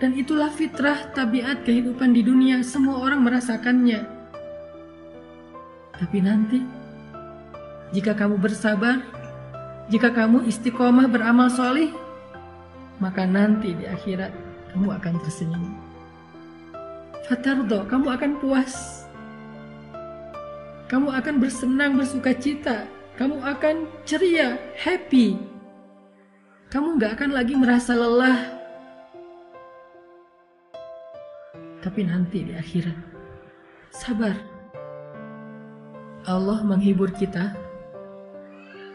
Dan 0.00 0.16
itulah 0.16 0.48
fitrah 0.48 1.12
tabiat 1.12 1.68
kehidupan 1.68 2.16
di 2.16 2.24
dunia, 2.24 2.64
semua 2.64 3.04
orang 3.04 3.20
merasakannya. 3.20 4.00
Tapi 6.00 6.18
nanti, 6.24 6.64
jika 7.92 8.16
kamu 8.16 8.40
bersabar, 8.40 9.04
jika 9.92 10.08
kamu 10.08 10.48
istiqomah 10.48 11.04
beramal 11.04 11.52
solih, 11.52 11.92
maka 12.96 13.28
nanti 13.28 13.76
di 13.76 13.84
akhirat 13.84 14.32
kamu 14.72 14.88
akan 14.88 15.14
tersenyum. 15.20 15.76
Fatardo, 17.28 17.84
kamu 17.84 18.08
akan 18.08 18.32
puas. 18.40 19.04
Kamu 20.88 21.12
akan 21.12 21.44
bersenang, 21.44 22.00
bersuka 22.00 22.32
cita. 22.34 22.88
Kamu 23.20 23.44
akan 23.44 23.84
ceria, 24.08 24.56
happy. 24.80 25.36
Kamu 26.72 26.96
gak 26.96 27.20
akan 27.20 27.30
lagi 27.36 27.52
merasa 27.52 27.92
lelah. 27.92 28.59
Tapi 31.80 32.04
nanti 32.04 32.44
di 32.44 32.52
akhirat, 32.52 32.98
sabar. 33.88 34.36
Allah 36.28 36.60
menghibur 36.60 37.08
kita 37.16 37.56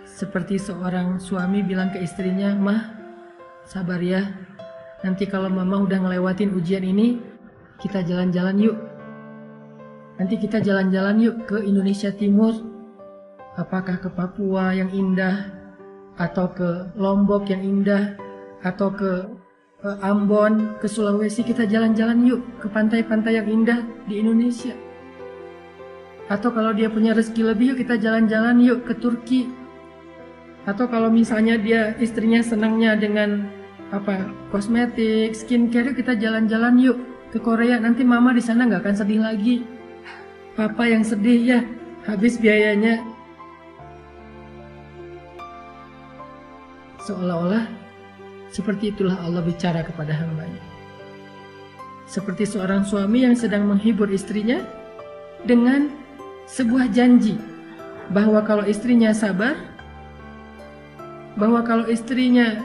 seperti 0.05 0.61
seorang 0.61 1.17
suami 1.17 1.65
bilang 1.65 1.89
ke 1.89 1.99
istrinya, 1.99 2.53
Mah, 2.53 2.93
sabar 3.65 3.97
ya. 3.97 4.21
Nanti 5.01 5.25
kalau 5.25 5.49
mama 5.49 5.81
udah 5.81 5.97
ngelewatin 5.97 6.53
ujian 6.53 6.85
ini, 6.85 7.19
kita 7.81 8.05
jalan-jalan 8.05 8.55
yuk. 8.61 8.77
Nanti 10.21 10.37
kita 10.37 10.61
jalan-jalan 10.61 11.17
yuk 11.19 11.35
ke 11.49 11.65
Indonesia 11.65 12.13
Timur. 12.13 12.53
Apakah 13.57 13.97
ke 13.97 14.13
Papua 14.13 14.77
yang 14.77 14.93
indah, 14.93 15.49
atau 16.21 16.53
ke 16.53 16.93
Lombok 16.95 17.49
yang 17.49 17.65
indah, 17.65 18.13
atau 18.61 18.93
ke 18.93 19.11
Ambon, 20.01 20.81
ke 20.81 20.89
Sulawesi, 20.89 21.45
kita 21.45 21.69
jalan-jalan 21.69 22.25
yuk 22.25 22.41
ke 22.57 22.65
pantai-pantai 22.65 23.37
yang 23.37 23.45
indah 23.45 23.85
di 24.09 24.17
Indonesia. 24.17 24.73
Atau 26.25 26.49
kalau 26.49 26.73
dia 26.73 26.89
punya 26.89 27.13
rezeki 27.13 27.53
lebih, 27.53 27.65
yuk 27.73 27.85
kita 27.85 28.01
jalan-jalan 28.01 28.57
yuk 28.65 28.81
ke 28.89 28.97
Turki, 28.97 29.45
atau 30.65 30.89
kalau 30.89 31.13
misalnya 31.13 31.61
dia 31.61 31.93
istrinya 32.01 32.41
senangnya 32.41 32.97
dengan 32.97 33.45
apa 33.93 34.33
kosmetik, 34.49 35.37
skincare, 35.37 35.93
kita 35.93 36.17
jalan-jalan 36.17 36.81
yuk 36.81 36.97
ke 37.29 37.37
Korea. 37.37 37.77
Nanti 37.77 38.01
mama 38.01 38.33
di 38.33 38.41
sana 38.41 38.65
nggak 38.65 38.81
akan 38.81 38.95
sedih 38.97 39.21
lagi. 39.21 39.61
Papa 40.57 40.89
yang 40.89 41.05
sedih 41.05 41.39
ya, 41.45 41.59
habis 42.09 42.41
biayanya. 42.41 43.05
Seolah-olah 47.05 47.84
seperti 48.55 48.95
itulah 48.95 49.19
Allah 49.19 49.43
bicara 49.43 49.83
kepada 49.83 50.15
hambanya. 50.15 50.63
Seperti 52.07 52.47
seorang 52.47 52.87
suami 52.87 53.27
yang 53.27 53.35
sedang 53.35 53.67
menghibur 53.67 54.07
istrinya 54.07 54.63
dengan 55.43 55.91
sebuah 56.47 56.87
janji 56.95 57.35
bahwa 58.15 58.39
kalau 58.47 58.63
istrinya 58.63 59.11
sabar, 59.11 59.59
bahwa 61.35 61.59
kalau 61.67 61.83
istrinya 61.91 62.63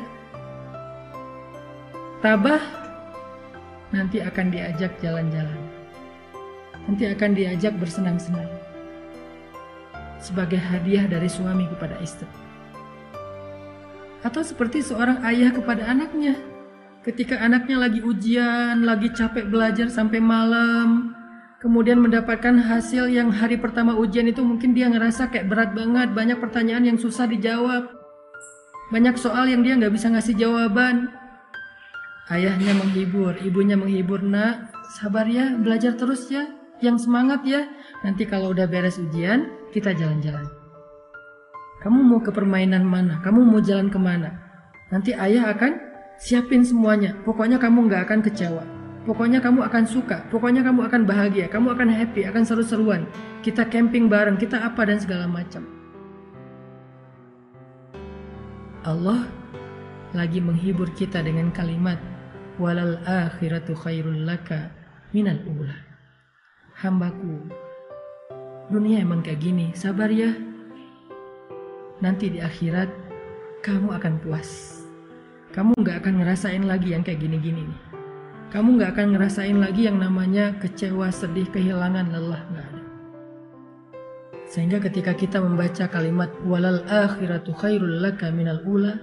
tabah, 2.23 2.63
nanti 3.91 4.23
akan 4.23 4.47
diajak 4.55 4.95
jalan-jalan. 5.03 5.59
nanti 6.89 7.07
akan 7.07 7.37
diajak 7.37 7.77
bersenang-senang 7.77 8.51
sebagai 10.19 10.59
hadiah 10.59 11.07
dari 11.07 11.29
suami 11.29 11.69
kepada 11.71 11.95
istri. 12.03 12.27
Atau 14.21 14.45
seperti 14.45 14.85
seorang 14.85 15.25
ayah 15.25 15.53
kepada 15.53 15.89
anaknya. 15.89 16.37
Ketika 17.00 17.41
anaknya 17.41 17.81
lagi 17.81 18.05
ujian, 18.05 18.85
lagi 18.85 19.09
capek 19.17 19.49
belajar 19.49 19.89
sampai 19.89 20.21
malam, 20.21 21.17
kemudian 21.65 21.97
mendapatkan 21.97 22.61
hasil 22.61 23.09
yang 23.09 23.33
hari 23.33 23.57
pertama 23.57 23.97
ujian 23.97 24.29
itu 24.29 24.45
mungkin 24.45 24.77
dia 24.77 24.93
ngerasa 24.93 25.33
kayak 25.33 25.49
berat 25.49 25.71
banget, 25.73 26.12
banyak 26.12 26.37
pertanyaan 26.37 26.85
yang 26.85 26.99
susah 27.00 27.25
dijawab. 27.25 27.89
Banyak 28.93 29.17
soal 29.17 29.49
yang 29.49 29.65
dia 29.65 29.81
nggak 29.81 29.97
bisa 29.97 30.12
ngasih 30.12 30.37
jawaban. 30.37 31.09
Ayahnya 32.29 32.77
menghibur, 32.77 33.33
ibunya 33.41 33.81
menghibur, 33.81 34.21
nak, 34.21 34.69
sabar 35.00 35.25
ya, 35.25 35.57
belajar 35.57 35.97
terus 35.97 36.29
ya, 36.29 36.53
yang 36.85 37.00
semangat 37.00 37.41
ya. 37.49 37.65
Nanti 38.05 38.29
kalau 38.29 38.53
udah 38.53 38.69
beres 38.69 39.00
ujian, 39.00 39.49
kita 39.73 39.97
jalan-jalan. 39.97 40.60
Kamu 41.81 41.99
mau 42.05 42.21
ke 42.21 42.29
permainan 42.29 42.85
mana? 42.85 43.25
Kamu 43.25 43.41
mau 43.41 43.61
jalan 43.65 43.89
ke 43.89 43.97
mana? 43.97 44.37
Nanti 44.93 45.17
ayah 45.17 45.49
akan 45.57 45.81
siapin 46.21 46.61
semuanya. 46.61 47.17
Pokoknya 47.25 47.57
kamu 47.57 47.89
nggak 47.89 48.05
akan 48.05 48.21
kecewa. 48.21 48.65
Pokoknya 49.09 49.41
kamu 49.41 49.65
akan 49.65 49.85
suka. 49.89 50.29
Pokoknya 50.29 50.61
kamu 50.61 50.85
akan 50.85 51.09
bahagia. 51.09 51.49
Kamu 51.49 51.73
akan 51.73 51.89
happy, 51.89 52.29
akan 52.29 52.45
seru-seruan. 52.45 53.09
Kita 53.41 53.65
camping 53.73 54.13
bareng, 54.13 54.37
kita 54.37 54.61
apa 54.61 54.85
dan 54.85 55.01
segala 55.01 55.25
macam. 55.25 55.65
Allah 58.85 59.25
lagi 60.13 60.41
menghibur 60.41 60.93
kita 60.93 61.25
dengan 61.25 61.49
kalimat 61.53 61.97
walal 62.61 63.01
akhiratu 63.09 63.73
khairul 63.73 64.29
laka 64.29 64.69
minal 65.17 65.41
ula. 65.49 65.77
Hambaku, 66.81 67.49
dunia 68.73 69.05
emang 69.05 69.21
kayak 69.21 69.41
gini, 69.45 69.73
sabar 69.77 70.09
ya, 70.09 70.33
nanti 72.00 72.33
di 72.33 72.40
akhirat 72.40 72.88
kamu 73.61 73.92
akan 73.97 74.14
puas. 74.25 74.80
Kamu 75.52 75.76
nggak 75.76 76.04
akan 76.04 76.14
ngerasain 76.25 76.64
lagi 76.64 76.97
yang 76.97 77.04
kayak 77.04 77.21
gini-gini 77.21 77.69
nih. 77.69 77.80
Kamu 78.50 78.80
nggak 78.80 78.99
akan 78.99 79.09
ngerasain 79.14 79.59
lagi 79.62 79.87
yang 79.87 80.02
namanya 80.02 80.59
kecewa, 80.59 81.12
sedih, 81.14 81.47
kehilangan, 81.54 82.11
lelah, 82.11 82.42
nggak. 82.50 82.71
Sehingga 84.50 84.83
ketika 84.83 85.14
kita 85.14 85.38
membaca 85.38 85.87
kalimat 85.87 86.35
walal 86.42 86.83
akhiratu 86.90 87.54
khairul 87.54 88.02
laka 88.02 88.35
minal 88.35 88.59
ula, 88.66 88.99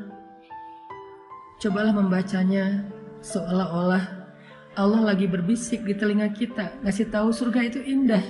cobalah 1.63 1.95
membacanya 1.95 2.83
seolah-olah 3.23 4.17
Allah 4.77 5.01
lagi 5.01 5.25
berbisik 5.25 5.87
di 5.87 5.97
telinga 5.97 6.29
kita, 6.35 6.69
ngasih 6.85 7.09
tahu 7.09 7.33
surga 7.33 7.65
itu 7.65 7.79
indah. 7.81 8.21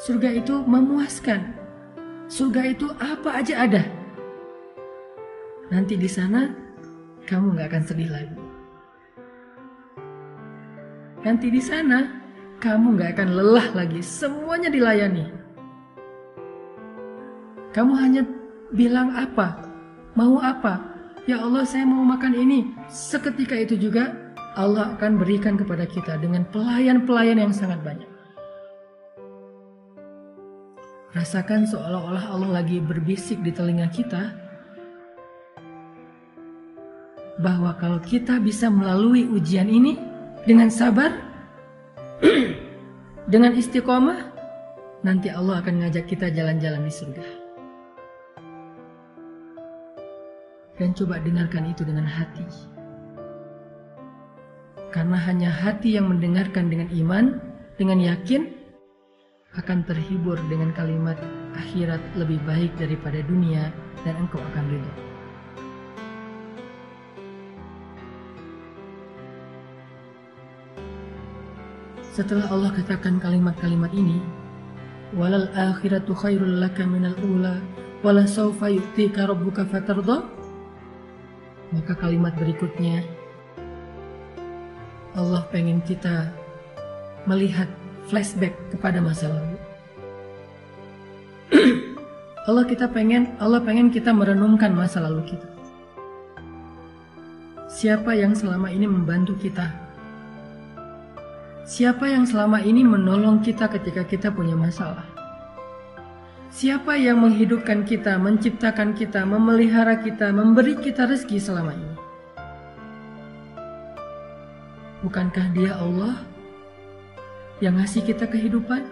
Surga 0.00 0.30
itu 0.40 0.64
memuaskan, 0.64 1.63
Surga 2.24 2.72
itu 2.72 2.88
apa 2.96 3.44
aja 3.44 3.68
ada. 3.68 3.82
Nanti 5.68 6.00
di 6.00 6.08
sana 6.08 6.48
kamu 7.28 7.56
nggak 7.56 7.68
akan 7.68 7.84
sedih 7.84 8.08
lagi. 8.08 8.36
Nanti 11.24 11.48
di 11.52 11.60
sana 11.60 12.20
kamu 12.60 12.96
nggak 12.96 13.10
akan 13.16 13.28
lelah 13.36 13.68
lagi. 13.76 14.00
Semuanya 14.00 14.72
dilayani. 14.72 15.28
Kamu 17.76 17.92
hanya 17.98 18.22
bilang 18.72 19.12
apa, 19.12 19.66
mau 20.16 20.40
apa. 20.40 20.80
Ya 21.28 21.40
Allah 21.40 21.64
saya 21.64 21.84
mau 21.84 22.04
makan 22.04 22.36
ini. 22.36 22.72
Seketika 22.88 23.56
itu 23.56 23.76
juga 23.76 24.12
Allah 24.54 24.94
akan 24.96 25.18
berikan 25.18 25.58
kepada 25.58 25.84
kita 25.84 26.20
dengan 26.22 26.46
pelayan-pelayan 26.48 27.40
yang 27.40 27.52
sangat 27.52 27.82
banyak. 27.82 28.13
Rasakan 31.14 31.62
seolah-olah 31.70 32.26
Allah 32.26 32.50
lagi 32.58 32.82
berbisik 32.82 33.38
di 33.38 33.54
telinga 33.54 33.86
kita 33.86 34.34
bahwa 37.38 37.70
kalau 37.78 38.02
kita 38.02 38.42
bisa 38.42 38.66
melalui 38.66 39.22
ujian 39.22 39.70
ini 39.70 39.94
dengan 40.42 40.74
sabar, 40.74 41.14
dengan 43.32 43.54
istiqomah, 43.54 44.26
nanti 45.06 45.30
Allah 45.30 45.62
akan 45.62 45.86
ngajak 45.86 46.10
kita 46.10 46.34
jalan-jalan 46.34 46.82
di 46.82 46.90
surga. 46.90 47.26
Dan 50.74 50.98
coba 50.98 51.22
dengarkan 51.22 51.70
itu 51.70 51.86
dengan 51.86 52.10
hati. 52.10 52.42
Karena 54.90 55.18
hanya 55.30 55.50
hati 55.54 55.94
yang 55.94 56.10
mendengarkan 56.10 56.66
dengan 56.66 56.90
iman, 56.90 57.38
dengan 57.78 58.02
yakin, 58.02 58.63
akan 59.54 59.86
terhibur 59.86 60.38
dengan 60.50 60.74
kalimat 60.74 61.18
akhirat 61.54 62.02
lebih 62.18 62.42
baik 62.42 62.74
daripada 62.74 63.22
dunia 63.22 63.70
dan 64.02 64.18
engkau 64.18 64.42
akan 64.42 64.64
ridho. 64.70 64.94
Setelah 72.14 72.46
Allah 72.46 72.70
katakan 72.70 73.18
kalimat-kalimat 73.18 73.90
ini, 73.90 74.22
walal 75.14 75.46
akhiratu 75.54 76.10
khairul 76.14 76.58
laka 76.58 76.82
minal 76.82 77.14
ula 77.22 77.62
wala 78.02 78.26
sawfa 78.26 78.66
yu'tika 78.66 79.30
rabbuka 79.30 79.62
fatardha 79.62 80.26
maka 81.70 81.94
kalimat 81.94 82.34
berikutnya 82.34 83.06
Allah 85.14 85.46
pengen 85.54 85.78
kita 85.86 86.34
melihat 87.30 87.70
flashback 88.08 88.54
kepada 88.74 89.00
masa 89.00 89.32
lalu. 89.32 89.56
Allah 92.48 92.64
kita 92.68 92.86
pengen, 92.92 93.32
Allah 93.40 93.60
pengen 93.64 93.88
kita 93.88 94.12
merenungkan 94.12 94.72
masa 94.76 95.00
lalu 95.00 95.34
kita. 95.36 95.48
Siapa 97.74 98.14
yang 98.14 98.36
selama 98.36 98.70
ini 98.70 98.86
membantu 98.86 99.34
kita? 99.40 99.66
Siapa 101.64 102.04
yang 102.12 102.28
selama 102.28 102.60
ini 102.60 102.84
menolong 102.84 103.40
kita 103.40 103.72
ketika 103.72 104.04
kita 104.04 104.28
punya 104.28 104.52
masalah? 104.52 105.08
Siapa 106.54 106.94
yang 106.94 107.18
menghidupkan 107.24 107.82
kita, 107.82 108.14
menciptakan 108.20 108.94
kita, 108.94 109.26
memelihara 109.26 109.98
kita, 109.98 110.30
memberi 110.30 110.78
kita 110.78 111.08
rezeki 111.08 111.40
selama 111.42 111.74
ini? 111.74 111.96
Bukankah 115.02 115.50
Dia 115.56 115.74
Allah 115.80 116.33
yang 117.62 117.78
ngasih 117.78 118.02
kita 118.02 118.26
kehidupan? 118.26 118.82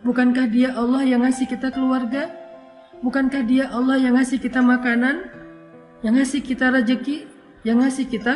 Bukankah 0.00 0.48
dia 0.48 0.72
Allah 0.74 1.04
yang 1.04 1.22
ngasih 1.22 1.46
kita 1.46 1.68
keluarga? 1.70 2.32
Bukankah 3.04 3.44
dia 3.44 3.68
Allah 3.70 4.00
yang 4.00 4.16
ngasih 4.16 4.40
kita 4.40 4.64
makanan? 4.64 5.28
Yang 6.00 6.14
ngasih 6.16 6.40
kita 6.40 6.66
rezeki? 6.72 7.18
Yang 7.62 7.76
ngasih 7.84 8.06
kita 8.08 8.34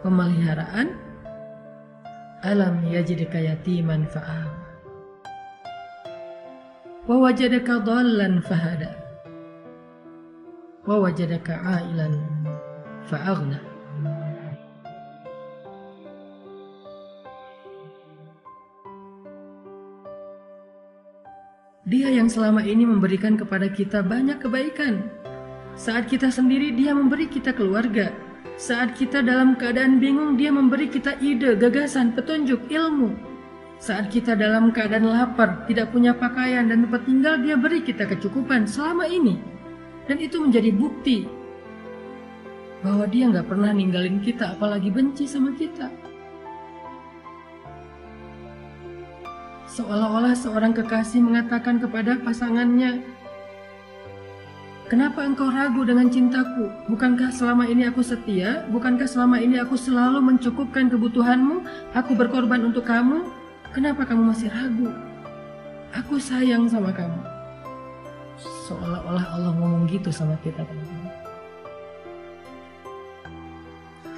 pemeliharaan? 0.00 0.96
Alam 2.42 2.82
yajidka 2.88 3.38
yatiman 3.38 4.08
fa'am. 4.10 4.50
Wa 7.06 7.16
wajadaka 7.28 7.82
dhallan 7.86 8.42
fahada. 8.42 8.90
Wa 10.82 10.98
wajadaka 10.98 11.54
ailan 11.62 12.18
fa'aghna. 13.06 13.71
Dia 21.92 22.08
yang 22.08 22.32
selama 22.32 22.64
ini 22.64 22.88
memberikan 22.88 23.36
kepada 23.36 23.68
kita 23.68 24.00
banyak 24.00 24.40
kebaikan. 24.40 25.12
Saat 25.76 26.08
kita 26.08 26.32
sendiri, 26.32 26.72
Dia 26.72 26.96
memberi 26.96 27.28
kita 27.28 27.52
keluarga. 27.52 28.08
Saat 28.56 28.96
kita 28.96 29.20
dalam 29.20 29.60
keadaan 29.60 30.00
bingung, 30.00 30.40
Dia 30.40 30.48
memberi 30.48 30.88
kita 30.88 31.20
ide, 31.20 31.52
gagasan, 31.52 32.16
petunjuk, 32.16 32.64
ilmu. 32.72 33.12
Saat 33.76 34.08
kita 34.08 34.32
dalam 34.32 34.72
keadaan 34.72 35.04
lapar, 35.04 35.68
tidak 35.68 35.92
punya 35.92 36.16
pakaian 36.16 36.72
dan 36.72 36.88
tempat 36.88 37.04
tinggal, 37.04 37.36
Dia 37.44 37.60
beri 37.60 37.84
kita 37.84 38.08
kecukupan 38.08 38.64
selama 38.64 39.04
ini. 39.04 39.36
Dan 40.08 40.16
itu 40.16 40.40
menjadi 40.40 40.72
bukti 40.72 41.28
bahwa 42.80 43.04
Dia 43.04 43.28
nggak 43.28 43.52
pernah 43.52 43.68
ninggalin 43.68 44.16
kita, 44.24 44.56
apalagi 44.56 44.88
benci 44.88 45.28
sama 45.28 45.52
kita. 45.52 45.92
Seolah-olah 49.72 50.36
seorang 50.36 50.76
kekasih 50.76 51.24
mengatakan 51.24 51.80
kepada 51.80 52.20
pasangannya, 52.20 53.00
Kenapa 54.92 55.24
engkau 55.24 55.48
ragu 55.48 55.88
dengan 55.88 56.12
cintaku? 56.12 56.68
Bukankah 56.92 57.32
selama 57.32 57.64
ini 57.64 57.88
aku 57.88 58.04
setia? 58.04 58.68
Bukankah 58.68 59.08
selama 59.08 59.40
ini 59.40 59.56
aku 59.56 59.72
selalu 59.72 60.20
mencukupkan 60.20 60.92
kebutuhanmu? 60.92 61.64
Aku 61.96 62.12
berkorban 62.12 62.60
untuk 62.60 62.84
kamu? 62.84 63.24
Kenapa 63.72 64.04
kamu 64.04 64.36
masih 64.36 64.52
ragu? 64.52 64.92
Aku 65.96 66.20
sayang 66.20 66.68
sama 66.68 66.92
kamu. 66.92 67.24
Seolah-olah 68.68 69.24
Allah 69.32 69.52
ngomong 69.56 69.88
gitu 69.88 70.12
sama 70.12 70.36
kita 70.44 70.60
teman-teman. 70.60 71.08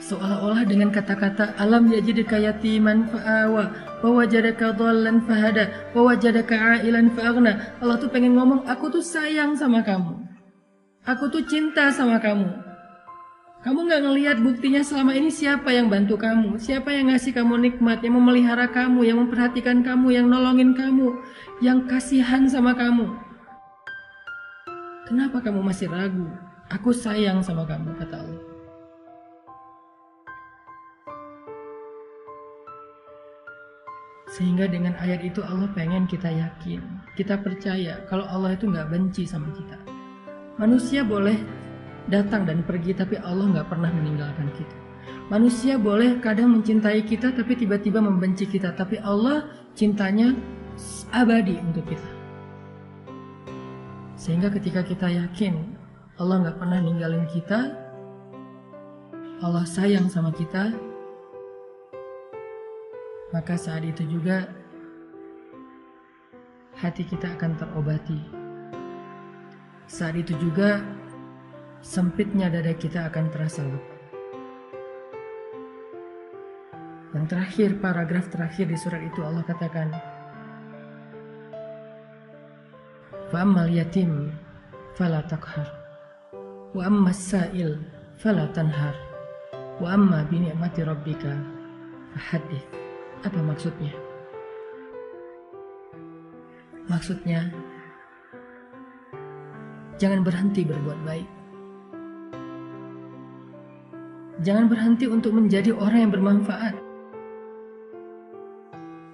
Seolah-olah 0.03 0.67
dengan 0.67 0.91
kata-kata 0.91 1.55
alam 1.55 1.87
yajidka 1.87 2.43
yatiman 2.43 3.07
fa'awa 3.15 3.71
wa 3.71 3.94
wajadaka 4.11 4.77
dhallan 4.77 5.25
fahada, 5.25 5.93
wa 5.97 6.13
wajadaka 6.13 6.83
ailan 6.83 7.09
fa'aghna. 7.15 7.81
Allah 7.81 7.97
tuh 7.97 8.13
pengen 8.13 8.37
ngomong, 8.37 8.69
aku 8.69 8.93
tuh 8.93 9.05
sayang 9.05 9.57
sama 9.57 9.81
kamu. 9.81 10.21
Aku 11.05 11.29
tuh 11.29 11.45
cinta 11.45 11.93
sama 11.93 12.21
kamu. 12.21 12.49
Kamu 13.65 13.89
nggak 13.89 14.03
ngelihat 14.05 14.37
buktinya 14.45 14.85
selama 14.85 15.17
ini 15.17 15.33
siapa 15.33 15.73
yang 15.73 15.89
bantu 15.89 16.21
kamu, 16.21 16.61
siapa 16.61 16.93
yang 16.93 17.09
ngasih 17.09 17.33
kamu 17.33 17.65
nikmat, 17.65 18.05
yang 18.05 18.21
memelihara 18.21 18.69
kamu, 18.69 19.09
yang 19.09 19.17
memperhatikan 19.25 19.81
kamu, 19.81 20.13
yang 20.13 20.29
nolongin 20.29 20.77
kamu, 20.77 21.17
yang 21.65 21.89
kasihan 21.89 22.45
sama 22.45 22.77
kamu. 22.77 23.09
Kenapa 25.09 25.41
kamu 25.41 25.65
masih 25.65 25.89
ragu? 25.89 26.29
Aku 26.69 26.93
sayang 26.93 27.41
sama 27.41 27.65
kamu, 27.65 27.97
kata 27.97 28.21
Allah. 28.21 28.54
Sehingga 34.35 34.67
dengan 34.67 34.99
ayat 34.99 35.23
itu 35.23 35.47
Allah 35.47 35.71
pengen 35.79 36.11
kita 36.11 36.27
yakin, 36.27 36.83
kita 37.15 37.39
percaya 37.39 38.03
kalau 38.11 38.27
Allah 38.27 38.59
itu 38.59 38.67
nggak 38.67 38.91
benci 38.91 39.23
sama 39.23 39.47
kita. 39.55 39.79
Manusia 40.59 41.07
boleh 41.07 41.39
datang 42.11 42.43
dan 42.43 42.67
pergi 42.67 42.99
tapi 42.99 43.15
Allah 43.23 43.47
nggak 43.55 43.71
pernah 43.71 43.95
meninggalkan 43.95 44.51
kita. 44.59 44.77
Manusia 45.31 45.79
boleh 45.79 46.19
kadang 46.19 46.51
mencintai 46.51 47.07
kita 47.07 47.31
tapi 47.31 47.55
tiba-tiba 47.55 48.03
membenci 48.03 48.51
kita, 48.51 48.75
tapi 48.75 48.99
Allah 48.99 49.47
cintanya 49.79 50.35
abadi 51.15 51.55
untuk 51.63 51.87
kita. 51.87 52.11
Sehingga 54.19 54.51
ketika 54.51 54.83
kita 54.83 55.15
yakin 55.15 55.79
Allah 56.19 56.43
nggak 56.43 56.59
pernah 56.59 56.83
ninggalin 56.83 57.23
kita, 57.31 57.71
Allah 59.47 59.63
sayang 59.63 60.11
sama 60.11 60.35
kita, 60.35 60.75
maka 63.35 63.59
saat 63.59 63.83
itu 63.83 64.07
juga 64.07 64.47
hati 66.79 67.03
kita 67.03 67.35
akan 67.35 67.59
terobati. 67.59 68.23
Saat 69.91 70.15
itu 70.15 70.39
juga 70.39 70.79
sempitnya 71.83 72.47
dada 72.47 72.71
kita 72.79 73.11
akan 73.11 73.25
terasa 73.35 73.67
lepah. 73.67 73.93
Yang 77.15 77.27
terakhir, 77.31 77.71
paragraf 77.83 78.27
terakhir 78.31 78.71
di 78.71 78.79
surat 78.79 79.03
itu 79.03 79.23
Allah 79.27 79.43
katakan, 79.43 79.91
Fa'ammal 83.35 83.71
yatim 83.71 84.31
fala 84.95 85.27
takhar, 85.27 85.67
wa 86.71 86.87
amma 86.87 87.11
sa'il 87.11 87.83
fala 88.19 88.47
tanhar, 88.55 88.95
wa 89.83 89.91
amma 89.91 90.23
bi 90.27 90.43
rabbika 90.83 91.35
fahadith. 92.15 92.84
Apa 93.25 93.41
maksudnya? 93.41 93.93
Maksudnya, 96.85 97.49
jangan 99.97 100.21
berhenti 100.21 100.69
berbuat 100.69 101.01
baik 101.09 101.29
Jangan 104.43 104.67
berhenti 104.67 105.07
untuk 105.07 105.31
menjadi 105.31 105.71
orang 105.71 106.09
yang 106.09 106.13
bermanfaat. 106.13 106.75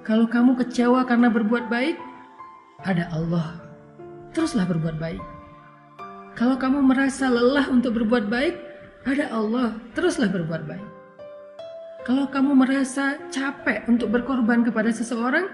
Kalau 0.01 0.25
kamu 0.25 0.57
kecewa 0.59 1.05
karena 1.05 1.29
berbuat 1.29 1.69
baik, 1.69 2.01
ada 2.89 3.05
Allah. 3.13 3.61
Teruslah 4.33 4.65
berbuat 4.65 4.97
baik. 4.97 5.21
Kalau 6.41 6.57
kamu 6.57 6.83
merasa 6.83 7.29
lelah 7.29 7.69
untuk 7.69 8.01
berbuat 8.01 8.33
baik, 8.33 8.57
ada 9.05 9.29
Allah. 9.29 9.77
Teruslah 9.93 10.33
berbuat 10.33 10.65
baik. 10.65 11.00
Kalau 12.01 12.27
kamu 12.33 12.57
merasa 12.57 13.21
capek 13.29 13.85
untuk 13.85 14.09
berkorban 14.09 14.65
kepada 14.65 14.89
seseorang, 14.89 15.53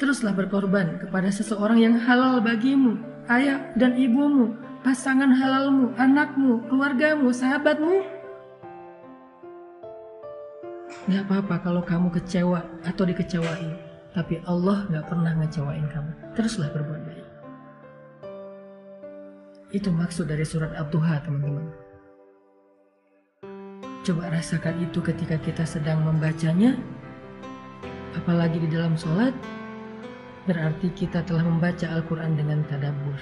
teruslah 0.00 0.32
berkorban 0.32 0.96
kepada 1.04 1.28
seseorang 1.28 1.78
yang 1.84 1.94
halal 2.00 2.40
bagimu, 2.40 2.96
ayah 3.28 3.60
dan 3.76 3.92
ibumu, 3.94 4.56
pasangan 4.80 5.30
halalmu, 5.36 5.92
anakmu, 6.00 6.64
keluargamu, 6.72 7.28
sahabatmu, 7.28 8.00
Gak 11.04 11.28
apa-apa 11.28 11.60
kalau 11.60 11.82
kamu 11.84 12.08
kecewa 12.16 12.64
atau 12.80 13.04
dikecewain. 13.04 13.76
Tapi 14.16 14.40
Allah 14.48 14.88
gak 14.88 15.12
pernah 15.12 15.36
ngecewain 15.36 15.84
kamu. 15.92 16.10
Teruslah 16.32 16.72
berbuat 16.72 17.02
baik. 17.04 17.26
Itu 19.74 19.92
maksud 19.92 20.30
dari 20.30 20.46
surat 20.48 20.72
Abduha 20.72 21.20
teman-teman. 21.20 21.83
Coba 24.04 24.28
rasakan 24.28 24.84
itu 24.84 25.00
ketika 25.00 25.40
kita 25.40 25.64
sedang 25.64 26.04
membacanya. 26.04 26.76
Apalagi 28.12 28.60
di 28.60 28.68
dalam 28.68 29.00
sholat. 29.00 29.32
Berarti 30.44 30.92
kita 30.92 31.24
telah 31.24 31.40
membaca 31.40 31.88
Al-Quran 31.88 32.36
dengan 32.36 32.60
tadabur. 32.68 33.16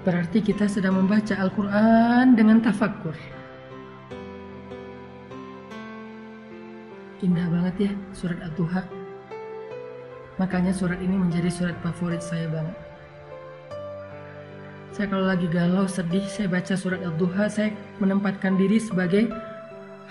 Berarti 0.00 0.40
kita 0.40 0.64
sedang 0.64 0.96
membaca 0.96 1.36
Al-Quran 1.36 2.32
dengan 2.32 2.64
tafakur. 2.64 3.12
Indah 7.20 7.46
banget 7.52 7.74
ya 7.86 7.92
surat 8.16 8.40
At-Tuha. 8.40 8.82
Makanya 10.40 10.72
surat 10.72 10.98
ini 11.04 11.20
menjadi 11.20 11.52
surat 11.52 11.76
favorit 11.84 12.24
saya 12.24 12.48
banget. 12.48 12.91
Saya 14.92 15.08
kalau 15.08 15.24
lagi 15.24 15.48
galau, 15.48 15.88
sedih, 15.88 16.20
saya 16.28 16.52
baca 16.52 16.76
surat 16.76 17.00
Al-Duha, 17.00 17.48
saya 17.48 17.72
menempatkan 17.96 18.60
diri 18.60 18.76
sebagai 18.76 19.32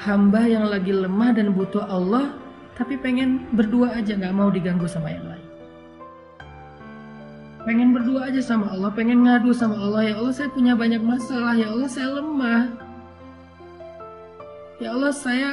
hamba 0.02 0.42
yang 0.50 0.66
lagi 0.66 0.90
lemah 0.90 1.38
dan 1.38 1.54
butuh 1.54 1.86
Allah, 1.86 2.34
tapi 2.74 2.98
pengen 2.98 3.46
berdua 3.54 3.94
aja, 3.94 4.18
nggak 4.18 4.34
mau 4.34 4.50
diganggu 4.50 4.90
sama 4.90 5.14
yang 5.14 5.22
lain. 5.30 5.48
Pengen 7.62 7.94
berdua 7.94 8.34
aja 8.34 8.42
sama 8.42 8.74
Allah, 8.74 8.90
pengen 8.90 9.22
ngadu 9.22 9.54
sama 9.54 9.78
Allah, 9.78 10.02
ya 10.02 10.14
Allah 10.18 10.34
saya 10.34 10.50
punya 10.50 10.74
banyak 10.74 11.06
masalah, 11.06 11.54
ya 11.54 11.70
Allah 11.70 11.86
saya 11.86 12.10
lemah. 12.18 12.64
Ya 14.82 14.98
Allah 14.98 15.14
saya 15.14 15.50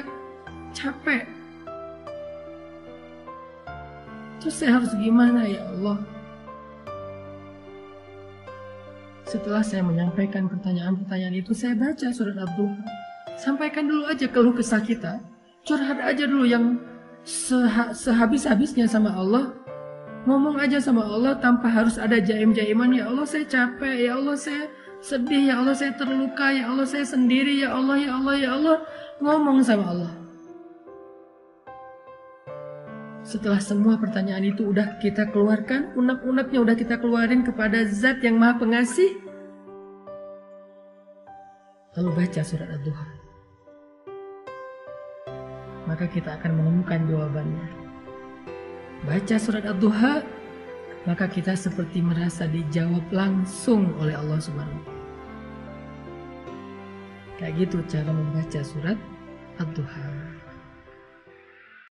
capek, 0.73 1.29
Terus 4.39 4.55
saya 4.55 4.79
harus 4.79 4.95
gimana 4.97 5.45
ya 5.45 5.61
Allah? 5.77 5.99
Setelah 9.29 9.61
saya 9.61 9.85
menyampaikan 9.85 10.49
pertanyaan-pertanyaan 10.49 11.37
itu, 11.37 11.53
saya 11.53 11.77
baca 11.77 12.09
surat 12.09 12.33
Abdul. 12.41 12.73
Sampaikan 13.37 13.85
dulu 13.85 14.09
aja 14.09 14.25
keluh 14.25 14.57
kesah 14.57 14.81
kita. 14.81 15.21
Curhat 15.69 16.01
aja 16.01 16.25
dulu 16.25 16.49
yang 16.49 16.81
seha 17.29 17.93
sehabis-habisnya 17.93 18.89
sama 18.89 19.13
Allah. 19.13 19.53
Ngomong 20.25 20.57
aja 20.57 20.81
sama 20.81 21.05
Allah 21.05 21.37
tanpa 21.37 21.69
harus 21.69 22.01
ada 22.01 22.17
jaim-jaiman. 22.17 22.97
Ya 22.97 23.13
Allah 23.13 23.29
saya 23.29 23.45
capek, 23.45 24.09
ya 24.09 24.17
Allah 24.17 24.33
saya 24.33 24.73
sedih, 25.05 25.53
ya 25.53 25.61
Allah 25.61 25.77
saya 25.77 25.93
terluka, 25.93 26.49
ya 26.49 26.73
Allah 26.73 26.89
saya 26.89 27.05
sendiri, 27.05 27.61
ya 27.61 27.77
Allah, 27.77 28.01
ya 28.01 28.17
Allah, 28.17 28.35
ya 28.35 28.51
Allah. 28.57 28.77
Ngomong 29.21 29.61
sama 29.61 29.93
Allah. 29.93 30.11
Setelah 33.29 33.61
semua 33.61 34.01
pertanyaan 34.01 34.41
itu 34.41 34.73
udah 34.73 34.97
kita 35.05 35.29
keluarkan, 35.29 35.93
unek-uneknya 35.93 36.65
udah 36.65 36.73
kita 36.73 36.97
keluarin 36.97 37.45
kepada 37.45 37.85
zat 37.85 38.25
yang 38.25 38.41
maha 38.41 38.57
pengasih. 38.57 39.21
Lalu 41.93 42.25
baca 42.25 42.41
surat 42.41 42.73
Ad-Duha. 42.73 43.07
Maka 45.85 46.09
kita 46.09 46.41
akan 46.41 46.57
menemukan 46.57 47.05
jawabannya. 47.05 47.69
Baca 49.05 49.37
surat 49.37 49.69
Ad-Duha, 49.69 50.25
maka 51.05 51.29
kita 51.29 51.53
seperti 51.53 52.01
merasa 52.01 52.49
dijawab 52.49 53.05
langsung 53.13 53.93
oleh 54.01 54.17
Allah 54.17 54.41
Subhanahu 54.41 54.89
Kayak 57.37 57.53
gitu 57.61 57.85
cara 57.93 58.09
membaca 58.09 58.61
surat 58.65 58.97
Ad-Duha. 59.61 60.28